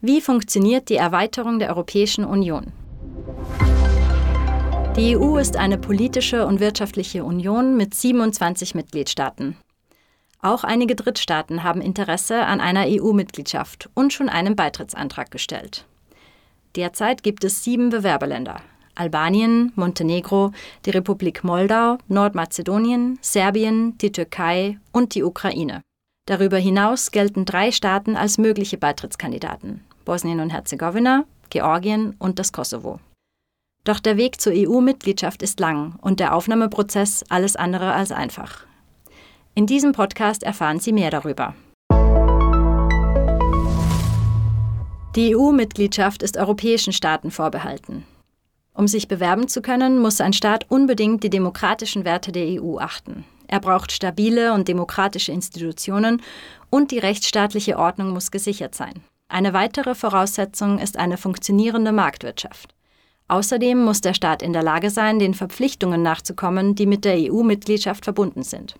Wie 0.00 0.20
funktioniert 0.20 0.90
die 0.90 0.94
Erweiterung 0.94 1.58
der 1.58 1.70
Europäischen 1.70 2.24
Union? 2.24 2.72
Die 4.96 5.16
EU 5.16 5.38
ist 5.38 5.56
eine 5.56 5.76
politische 5.76 6.46
und 6.46 6.60
wirtschaftliche 6.60 7.24
Union 7.24 7.76
mit 7.76 7.94
27 7.94 8.76
Mitgliedstaaten. 8.76 9.56
Auch 10.40 10.62
einige 10.62 10.94
Drittstaaten 10.94 11.64
haben 11.64 11.80
Interesse 11.80 12.44
an 12.44 12.60
einer 12.60 12.84
EU-Mitgliedschaft 12.86 13.90
und 13.94 14.12
schon 14.12 14.28
einen 14.28 14.54
Beitrittsantrag 14.54 15.32
gestellt. 15.32 15.84
Derzeit 16.76 17.24
gibt 17.24 17.42
es 17.42 17.64
sieben 17.64 17.90
Bewerberländer. 17.90 18.60
Albanien, 18.94 19.72
Montenegro, 19.74 20.52
die 20.86 20.90
Republik 20.90 21.42
Moldau, 21.42 21.98
Nordmazedonien, 22.06 23.18
Serbien, 23.20 23.98
die 23.98 24.12
Türkei 24.12 24.78
und 24.92 25.16
die 25.16 25.24
Ukraine. 25.24 25.82
Darüber 26.26 26.58
hinaus 26.58 27.10
gelten 27.10 27.44
drei 27.46 27.72
Staaten 27.72 28.14
als 28.14 28.38
mögliche 28.38 28.78
Beitrittskandidaten. 28.78 29.87
Bosnien 30.08 30.40
und 30.40 30.48
Herzegowina, 30.48 31.26
Georgien 31.50 32.16
und 32.18 32.38
das 32.38 32.50
Kosovo. 32.50 32.98
Doch 33.84 34.00
der 34.00 34.16
Weg 34.16 34.40
zur 34.40 34.54
EU-Mitgliedschaft 34.56 35.42
ist 35.42 35.60
lang 35.60 35.96
und 36.00 36.18
der 36.18 36.34
Aufnahmeprozess 36.34 37.24
alles 37.28 37.56
andere 37.56 37.92
als 37.92 38.10
einfach. 38.10 38.64
In 39.54 39.66
diesem 39.66 39.92
Podcast 39.92 40.44
erfahren 40.44 40.80
Sie 40.80 40.92
mehr 40.94 41.10
darüber. 41.10 41.54
Die 45.14 45.36
EU-Mitgliedschaft 45.36 46.22
ist 46.22 46.38
europäischen 46.38 46.94
Staaten 46.94 47.30
vorbehalten. 47.30 48.04
Um 48.72 48.88
sich 48.88 49.08
bewerben 49.08 49.46
zu 49.46 49.60
können, 49.60 49.98
muss 49.98 50.22
ein 50.22 50.32
Staat 50.32 50.70
unbedingt 50.70 51.22
die 51.22 51.30
demokratischen 51.30 52.06
Werte 52.06 52.32
der 52.32 52.62
EU 52.62 52.78
achten. 52.78 53.26
Er 53.46 53.60
braucht 53.60 53.92
stabile 53.92 54.54
und 54.54 54.68
demokratische 54.68 55.32
Institutionen 55.32 56.22
und 56.70 56.92
die 56.92 56.98
rechtsstaatliche 56.98 57.78
Ordnung 57.78 58.10
muss 58.10 58.30
gesichert 58.30 58.74
sein. 58.74 59.02
Eine 59.28 59.52
weitere 59.52 59.94
Voraussetzung 59.94 60.78
ist 60.78 60.96
eine 60.96 61.18
funktionierende 61.18 61.92
Marktwirtschaft. 61.92 62.74
Außerdem 63.28 63.84
muss 63.84 64.00
der 64.00 64.14
Staat 64.14 64.42
in 64.42 64.54
der 64.54 64.62
Lage 64.62 64.88
sein, 64.88 65.18
den 65.18 65.34
Verpflichtungen 65.34 66.02
nachzukommen, 66.02 66.74
die 66.74 66.86
mit 66.86 67.04
der 67.04 67.16
EU-Mitgliedschaft 67.18 68.04
verbunden 68.04 68.42
sind. 68.42 68.74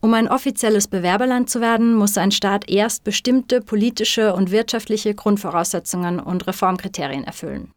Um 0.00 0.14
ein 0.14 0.28
offizielles 0.28 0.88
Bewerberland 0.88 1.50
zu 1.50 1.60
werden, 1.60 1.94
muss 1.94 2.16
ein 2.16 2.30
Staat 2.30 2.70
erst 2.70 3.04
bestimmte 3.04 3.60
politische 3.60 4.34
und 4.34 4.50
wirtschaftliche 4.50 5.14
Grundvoraussetzungen 5.14 6.20
und 6.20 6.46
Reformkriterien 6.46 7.24
erfüllen. 7.24 7.72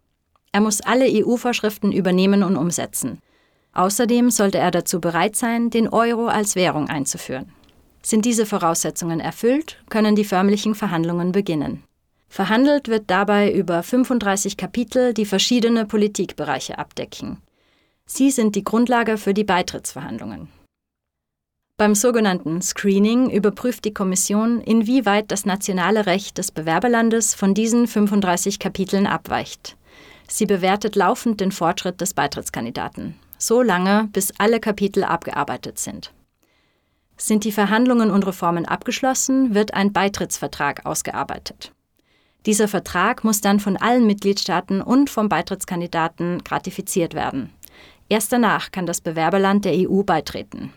Er 0.53 0.61
muss 0.61 0.81
alle 0.81 1.05
EU-Vorschriften 1.07 1.91
übernehmen 1.91 2.43
und 2.43 2.55
umsetzen. 2.55 3.19
Außerdem 3.73 4.31
sollte 4.31 4.57
er 4.57 4.71
dazu 4.71 4.99
bereit 4.99 5.35
sein, 5.35 5.69
den 5.69 5.87
Euro 5.87 6.27
als 6.27 6.55
Währung 6.55 6.89
einzuführen. 6.89 7.53
Sind 8.07 8.23
diese 8.23 8.45
Voraussetzungen 8.45 9.19
erfüllt, 9.19 9.83
können 9.89 10.15
die 10.15 10.23
förmlichen 10.23 10.75
Verhandlungen 10.75 11.33
beginnen. 11.33 11.83
Verhandelt 12.29 12.87
wird 12.87 13.09
dabei 13.09 13.51
über 13.51 13.83
35 13.83 14.55
Kapitel, 14.55 15.13
die 15.13 15.25
verschiedene 15.25 15.85
Politikbereiche 15.85 16.79
abdecken. 16.79 17.41
Sie 18.05 18.31
sind 18.31 18.55
die 18.55 18.63
Grundlage 18.63 19.17
für 19.17 19.33
die 19.33 19.43
Beitrittsverhandlungen. 19.43 20.47
Beim 21.75 21.95
sogenannten 21.95 22.61
Screening 22.61 23.29
überprüft 23.29 23.83
die 23.83 23.93
Kommission, 23.93 24.61
inwieweit 24.61 25.29
das 25.29 25.45
nationale 25.45 26.05
Recht 26.05 26.37
des 26.37 26.53
Bewerberlandes 26.53 27.35
von 27.35 27.53
diesen 27.53 27.87
35 27.87 28.57
Kapiteln 28.59 29.05
abweicht. 29.05 29.75
Sie 30.29 30.45
bewertet 30.45 30.95
laufend 30.95 31.41
den 31.41 31.51
Fortschritt 31.51 31.99
des 31.99 32.13
Beitrittskandidaten, 32.13 33.15
so 33.37 33.61
lange, 33.61 34.07
bis 34.13 34.31
alle 34.37 34.61
Kapitel 34.61 35.03
abgearbeitet 35.03 35.77
sind. 35.77 36.13
Sind 37.19 37.45
die 37.45 37.51
Verhandlungen 37.51 38.11
und 38.11 38.27
Reformen 38.27 38.65
abgeschlossen, 38.65 39.55
wird 39.55 39.73
ein 39.73 39.91
Beitrittsvertrag 39.91 40.85
ausgearbeitet. 40.85 41.71
Dieser 42.45 42.67
Vertrag 42.67 43.23
muss 43.23 43.41
dann 43.41 43.59
von 43.59 43.75
allen 43.75 44.05
Mitgliedstaaten 44.05 44.81
und 44.81 45.09
vom 45.09 45.27
Beitrittskandidaten 45.27 46.41
ratifiziert 46.47 47.15
werden. 47.15 47.49
Erst 48.07 48.31
danach 48.31 48.71
kann 48.71 48.85
das 48.85 49.01
Bewerberland 49.01 49.65
der 49.65 49.73
EU 49.73 50.03
beitreten. 50.03 50.71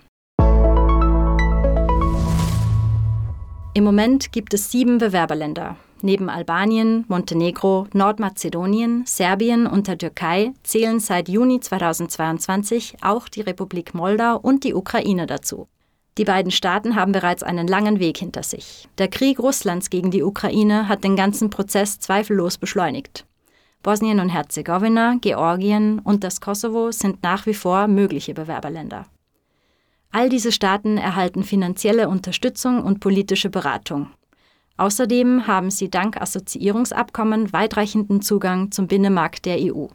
Im 3.75 3.85
Moment 3.85 4.33
gibt 4.33 4.55
es 4.55 4.71
sieben 4.71 4.97
Bewerberländer. 4.97 5.77
Neben 6.01 6.31
Albanien, 6.31 7.05
Montenegro, 7.09 7.87
Nordmazedonien, 7.93 9.05
Serbien 9.05 9.67
und 9.67 9.87
der 9.87 9.99
Türkei 9.99 10.55
zählen 10.63 10.99
seit 10.99 11.29
Juni 11.29 11.61
2022 11.61 12.97
auch 13.03 13.29
die 13.29 13.43
Republik 13.43 13.95
Moldau 13.95 14.39
und 14.39 14.65
die 14.65 14.73
Ukraine 14.73 15.27
dazu. 15.27 15.69
Die 16.19 16.25
beiden 16.25 16.51
Staaten 16.51 16.97
haben 16.97 17.13
bereits 17.13 17.43
einen 17.43 17.67
langen 17.67 18.01
Weg 18.01 18.19
hinter 18.19 18.43
sich. 18.43 18.89
Der 18.99 19.09
Krieg 19.09 19.39
Russlands 19.39 19.91
gegen 19.91 20.11
die 20.11 20.23
Ukraine 20.23 20.89
hat 20.89 21.05
den 21.05 21.17
ganzen 21.17 21.51
Prozess 21.51 21.99
zweifellos 21.99 22.59
beschleunigt. 22.59 23.27
Bosnien 23.83 24.21
und 24.21 24.29
Herzegowina, 24.29 25.17
Georgien 25.21 26.01
und 26.01 26.23
das 26.23 26.41
Kosovo 26.41 26.91
sind 26.93 27.23
nach 27.23 27.47
wie 27.47 27.55
vor 27.55 27.89
mögliche 27.89 28.35
Bewerberländer. 28.35 29.07
All 30.13 30.29
diese 30.29 30.53
Staaten 30.53 30.99
erhalten 30.99 31.45
finanzielle 31.45 32.09
Unterstützung 32.09 32.83
und 32.83 33.01
politische 33.01 33.49
Beratung. 33.49 34.11
Außerdem 34.77 35.47
haben 35.47 35.71
sie 35.71 35.89
dank 35.89 36.21
Assoziierungsabkommen 36.21 37.53
weitreichenden 37.53 38.21
Zugang 38.21 38.73
zum 38.73 38.87
Binnenmarkt 38.87 39.47
der 39.47 39.59
EU. 39.61 39.87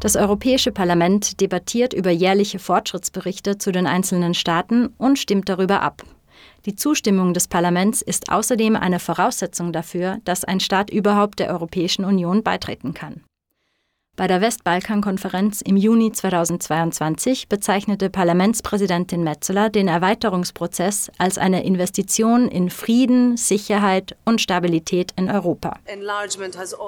Das 0.00 0.14
Europäische 0.14 0.70
Parlament 0.70 1.40
debattiert 1.40 1.92
über 1.92 2.10
jährliche 2.10 2.60
Fortschrittsberichte 2.60 3.58
zu 3.58 3.72
den 3.72 3.88
einzelnen 3.88 4.32
Staaten 4.32 4.94
und 4.96 5.18
stimmt 5.18 5.48
darüber 5.48 5.82
ab. 5.82 6.04
Die 6.66 6.76
Zustimmung 6.76 7.34
des 7.34 7.48
Parlaments 7.48 8.00
ist 8.00 8.30
außerdem 8.30 8.76
eine 8.76 9.00
Voraussetzung 9.00 9.72
dafür, 9.72 10.18
dass 10.24 10.44
ein 10.44 10.60
Staat 10.60 10.90
überhaupt 10.90 11.40
der 11.40 11.50
Europäischen 11.50 12.04
Union 12.04 12.44
beitreten 12.44 12.94
kann. 12.94 13.22
Bei 14.18 14.26
der 14.26 14.40
Westbalkan-Konferenz 14.40 15.60
im 15.60 15.76
Juni 15.76 16.10
2022 16.10 17.48
bezeichnete 17.48 18.10
Parlamentspräsidentin 18.10 19.22
Metzola 19.22 19.68
den 19.68 19.86
Erweiterungsprozess 19.86 21.08
als 21.18 21.38
eine 21.38 21.62
Investition 21.62 22.48
in 22.48 22.68
Frieden, 22.68 23.36
Sicherheit 23.36 24.16
und 24.24 24.40
Stabilität 24.40 25.12
in 25.14 25.30
Europa. 25.30 25.76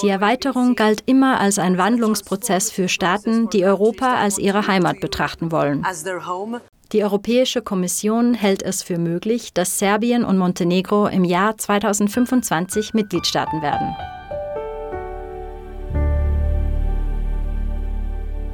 Die 0.03 0.09
Erweiterung 0.09 0.75
galt 0.75 1.05
immer 1.07 1.39
als 1.39 1.61
ein 1.61 1.79
Wandlungsprozess 1.79 2.73
für 2.73 2.89
Staaten, 2.89 3.49
die 3.51 3.65
Europa 3.65 4.17
als 4.17 4.37
ihre 4.37 4.67
Heimat 4.67 4.99
betrachten 4.99 5.53
wollen. 5.53 5.87
Die 6.91 7.05
Europäische 7.05 7.63
Kommission 7.63 8.35
hält 8.35 8.65
es 8.65 8.83
für 8.83 8.99
möglich, 8.99 9.55
dass 9.55 9.79
Serbien 9.79 10.25
und 10.25 10.37
Montenegro 10.37 11.07
im 11.07 11.23
Jahr 11.23 11.57
2025 11.57 12.93
Mitgliedstaaten 12.93 13.63
werden. 13.63 13.95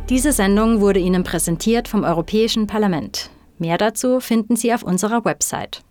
Diese 0.09 0.31
Sendung 0.31 0.81
wurde 0.81 1.01
Ihnen 1.01 1.25
präsentiert 1.25 1.89
vom 1.89 2.05
Europäischen 2.05 2.69
Parlament. 2.69 3.29
Mehr 3.59 3.77
dazu 3.77 4.21
finden 4.21 4.55
Sie 4.55 4.73
auf 4.73 4.85
unserer 4.85 5.25
Website. 5.25 5.83